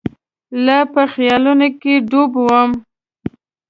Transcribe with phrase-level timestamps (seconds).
[0.65, 2.71] لا په خیالونو کې ډوب وم.